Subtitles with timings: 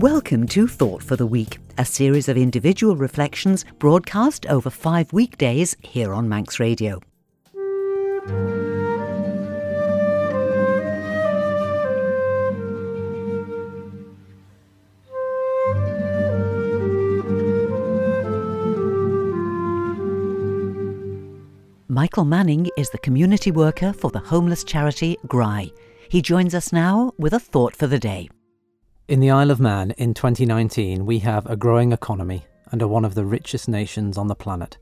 [0.00, 5.74] Welcome to Thought for the Week, a series of individual reflections broadcast over five weekdays
[5.82, 7.00] here on Manx Radio.
[21.88, 25.72] Michael Manning is the community worker for the homeless charity Graih.
[26.08, 28.28] He joins us now with a thought for the day.
[29.08, 33.06] In the Isle of Man in 2019, we have a growing economy and are one
[33.06, 34.76] of the richest nations on the planet.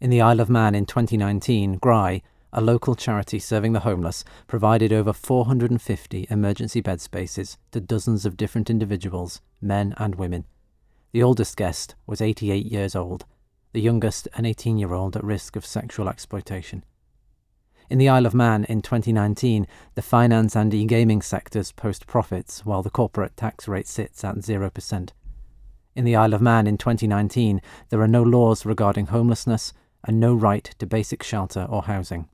[0.00, 2.22] In the Isle of Man in 2019, Graih,
[2.52, 8.36] a local charity serving the homeless, provided over 450 emergency bed spaces to dozens of
[8.36, 10.44] different individuals, men and women.
[11.12, 13.24] The oldest guest was 88 years old,
[13.72, 16.82] the youngest an 18 year old at risk of sexual exploitation.
[17.92, 22.64] In the Isle of Man in 2019, the finance and e gaming sectors post profits
[22.64, 25.10] while the corporate tax rate sits at 0%.
[25.94, 30.32] In the Isle of Man in 2019, there are no laws regarding homelessness and no
[30.32, 32.30] right to basic shelter or housing.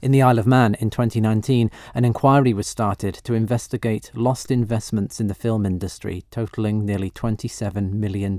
[0.00, 5.18] In the Isle of Man in 2019, an inquiry was started to investigate lost investments
[5.18, 8.38] in the film industry totalling nearly £27 million.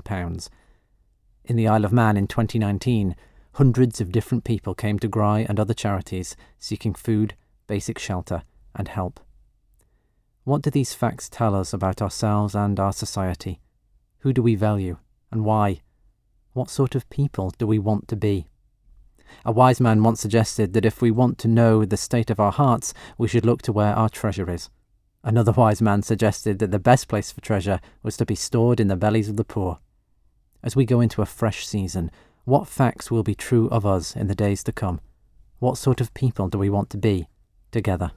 [1.44, 3.14] In the Isle of Man in 2019,
[3.54, 7.34] hundreds of different people came to Graih and other charities seeking food,
[7.66, 8.42] basic shelter,
[8.74, 9.20] and help.
[10.44, 13.60] What do these facts tell us about ourselves and our society?
[14.18, 14.98] Who do we value,
[15.30, 15.82] and why?
[16.52, 18.46] What sort of people do we want to be?
[19.44, 22.52] A wise man once suggested that if we want to know the state of our
[22.52, 24.68] hearts, we should look to where our treasure is.
[25.22, 28.88] Another wise man suggested that the best place for treasure was to be stored in
[28.88, 29.78] the bellies of the poor.
[30.62, 32.10] As we go into a fresh season,
[32.44, 35.00] what facts will be true of us in the days to come?
[35.60, 37.28] What sort of people do we want to be
[37.72, 38.12] together?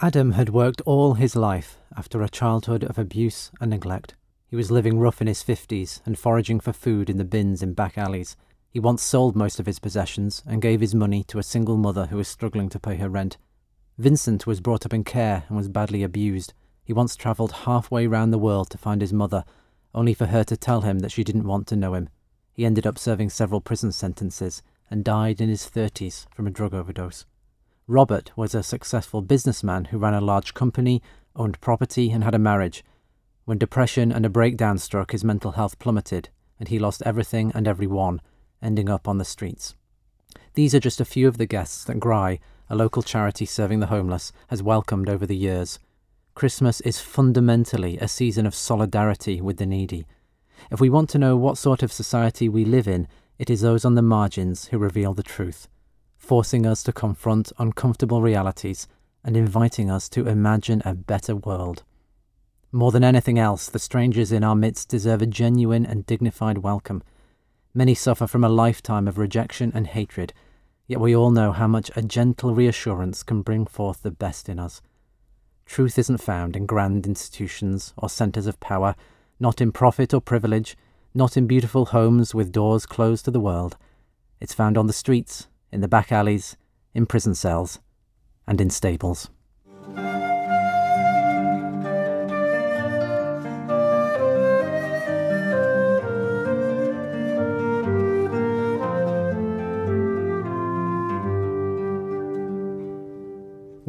[0.00, 4.14] Adam had worked all his life after a childhood of abuse and neglect.
[4.48, 7.74] He was living rough in his 50s and foraging for food in the bins in
[7.74, 8.36] back alleys.
[8.70, 12.06] He once sold most of his possessions and gave his money to a single mother
[12.06, 13.36] who was struggling to pay her rent.
[13.96, 16.52] Vincent was brought up in care and was badly abused.
[16.82, 19.44] He once travelled halfway round the world to find his mother,
[19.94, 22.08] only for her to tell him that she didn't want to know him.
[22.52, 26.74] He ended up serving several prison sentences and died in his 30s from a drug
[26.74, 27.24] overdose.
[27.86, 31.02] Robert was a successful businessman who ran a large company,
[31.36, 32.84] owned property, and had a marriage.
[33.44, 37.68] When depression and a breakdown struck, his mental health plummeted, and he lost everything and
[37.68, 38.20] everyone,
[38.62, 39.74] ending up on the streets.
[40.54, 43.86] These are just a few of the guests that Graih, a local charity serving the
[43.86, 45.78] homeless, has welcomed over the years.
[46.34, 50.06] Christmas is fundamentally a season of solidarity with the needy.
[50.70, 53.06] If we want to know what sort of society we live in,
[53.38, 55.68] it is those on the margins who reveal the truth,
[56.16, 58.88] forcing us to confront uncomfortable realities
[59.24, 61.82] and inviting us to imagine a better world.
[62.72, 67.02] More than anything else, the strangers in our midst deserve a genuine and dignified welcome.
[67.72, 70.32] Many suffer from a lifetime of rejection and hatred,
[70.86, 74.58] Yet we all know how much a gentle reassurance can bring forth the best in
[74.58, 74.82] us.
[75.64, 78.94] Truth isn't found in grand institutions or centres of power,
[79.40, 80.76] not in profit or privilege,
[81.14, 83.76] not in beautiful homes with doors closed to the world.
[84.40, 86.56] It's found on the streets, in the back alleys,
[86.92, 87.80] in prison cells,
[88.46, 89.30] and in stables.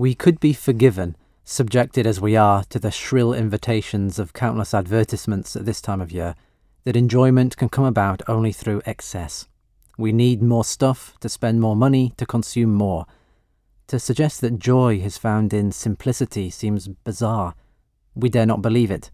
[0.05, 5.55] We could be forgiven, subjected as we are to the shrill invitations of countless advertisements
[5.55, 6.35] at this time of year,
[6.83, 9.47] that enjoyment can come about only through excess.
[9.97, 13.07] We need more stuff to spend more money to consume more.
[13.88, 17.55] To suggest that joy is found in simplicity seems bizarre.
[18.13, 19.09] We dare not believe it.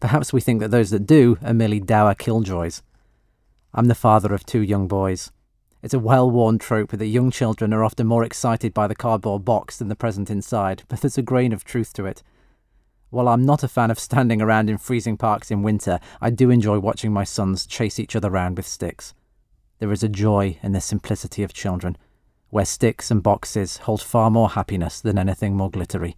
[0.00, 2.82] Perhaps we think that those that do are merely dour killjoys.
[3.72, 5.30] I'm the father of two young boys.
[5.82, 9.44] It's a well worn trope that young children are often more excited by the cardboard
[9.44, 12.22] box than the present inside, but there's a grain of truth to it.
[13.10, 16.50] While I'm not a fan of standing around in freezing parks in winter, I do
[16.50, 19.12] enjoy watching my sons chase each other around with sticks.
[19.80, 21.98] There is a joy in the simplicity of children,
[22.50, 26.16] where sticks and boxes hold far more happiness than anything more glittery.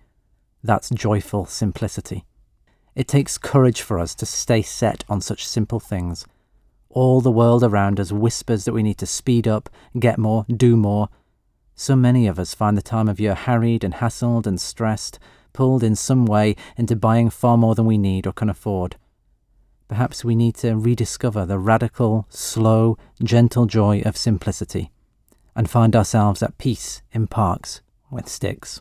[0.63, 2.27] That's joyful simplicity.
[2.95, 6.27] It takes courage for us to stay set on such simple things
[6.95, 9.69] all the world around us whispers that we need to speed up,
[9.99, 11.09] get more, do more.
[11.75, 15.19] So many of us find the time of year harried and hassled and stressed,
[15.53, 18.97] pulled in some way into buying far more than we need or can afford.
[19.89, 24.91] Perhaps we need to rediscover the radical, slow, gentle joy of simplicity.
[25.57, 27.81] and find ourselves at peace in parks
[28.11, 28.81] with sticks.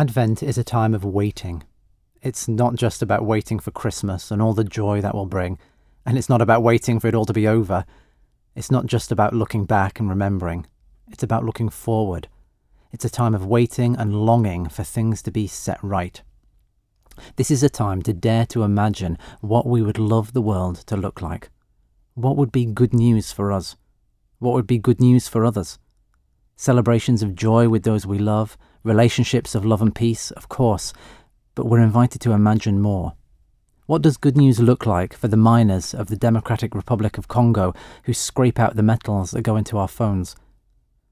[0.00, 1.62] Advent is a time of waiting.
[2.22, 5.58] It's not just about waiting for Christmas and all the joy that will bring,
[6.06, 7.84] and it's not about waiting for it all to be over.
[8.56, 10.66] It's not just about looking back and remembering.
[11.08, 12.28] It's about looking forward.
[12.90, 16.22] It's a time of waiting and longing for things to be set right.
[17.36, 20.96] This is a time to dare to imagine what we would love the world to
[20.96, 21.50] look like.
[22.14, 23.76] What would be good news for us?
[24.38, 25.78] What would be good news for others?
[26.60, 30.92] Celebrations of joy with those we love, relationships of love and peace, of course,
[31.54, 33.14] but we're invited to imagine more.
[33.86, 37.72] What does good news look like for the miners of the Democratic Republic of Congo
[38.04, 40.36] who scrape out the metals that go into our phones?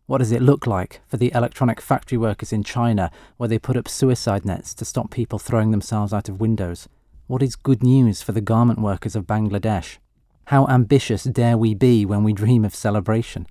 [0.05, 3.79] What does it look like for the electronic factory workers in China where they put
[3.79, 6.91] up suicide nets to stop people throwing themselves out of windows?
[7.27, 9.97] What is good news for the garment workers of Bangladesh?
[10.49, 13.47] How ambitious dare we be when we dream of celebration?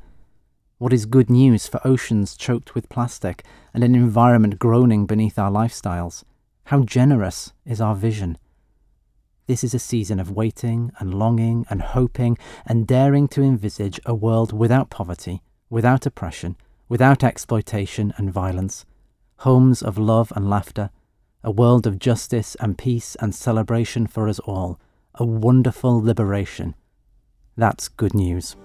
[0.79, 3.44] What is good news for oceans choked with plastic
[3.74, 6.24] and an environment groaning beneath our lifestyles?
[6.65, 8.38] How generous is our vision?
[9.47, 14.13] This is a season of waiting and longing and hoping and daring to envisage a
[14.13, 16.56] world without poverty, without oppression,
[16.88, 18.85] without exploitation and violence,
[19.38, 20.91] homes of love and laughter,
[21.44, 24.79] a world of justice and peace and celebration for us all,
[25.15, 26.75] a wonderful liberation.
[27.56, 28.56] That's good news.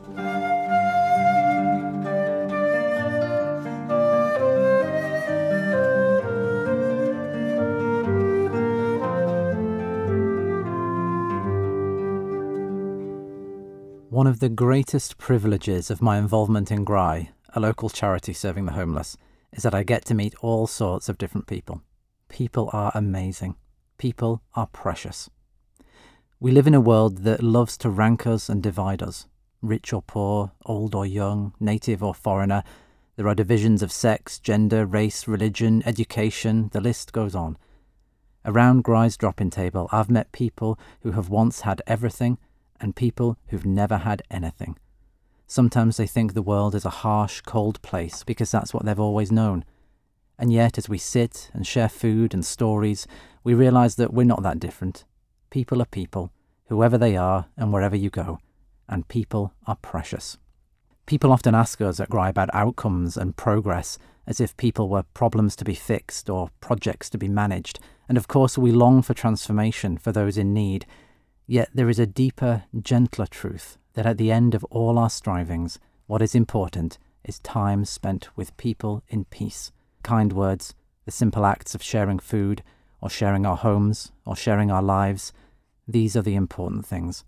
[14.23, 18.79] One of the greatest privileges of my involvement in Graih, a local charity serving the
[18.79, 19.17] homeless,
[19.53, 21.83] is that I get to meet all sorts of different people.
[22.29, 23.57] People are amazing.
[23.99, 25.29] People are precious.
[26.39, 29.27] We live in a world that loves to rank us and divide us
[29.61, 32.63] rich or poor, old or young, native or foreigner.
[33.17, 37.59] There are divisions of sex, gender, race, religion, education, the list goes on.
[38.45, 42.39] Around Graih's drop in table, I've met people who have once had everything
[42.83, 44.77] and people who've never had anything.
[45.47, 49.31] Sometimes they think the world is a harsh, cold place because that's what they've always
[49.31, 49.65] known.
[50.39, 53.07] And yet, as we sit and share food and stories,
[53.45, 55.05] we realize that we're not that different.
[55.51, 56.33] People are people,
[56.67, 58.39] whoever they are and wherever you go,
[58.89, 60.39] and people are precious.
[61.07, 65.55] People often ask us at Graih about outcomes and progress, as if people were problems
[65.57, 69.99] to be fixed or projects to be managed, and of course we long for transformation
[69.99, 70.87] for those in need,
[71.47, 75.79] Yet there is a deeper, gentler truth that at the end of all our strivings,
[76.07, 79.73] what is important is time spent with people in peace.
[80.03, 80.75] Kind words,
[81.05, 82.63] the simple acts of sharing food,
[83.01, 85.33] or sharing our homes, or sharing our lives,
[85.87, 87.25] these are the important things.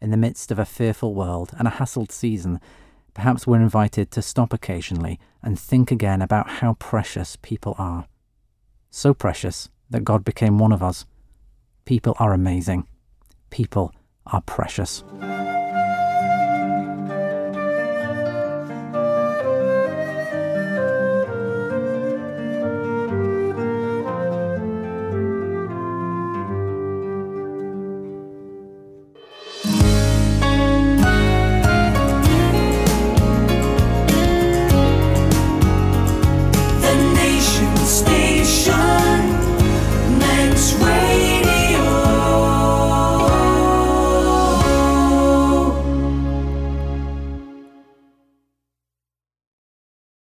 [0.00, 2.60] In the midst of a fearful world and a hassled season,
[3.14, 8.06] perhaps we're invited to stop occasionally and think again about how precious people are.
[8.90, 11.04] So precious that God became one of us.
[11.84, 12.86] People are amazing
[13.50, 13.92] people
[14.26, 15.04] are precious.